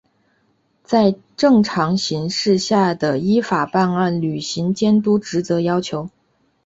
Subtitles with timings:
[1.11, 6.09] 与正常形势下的依法办案、履行监督职责要求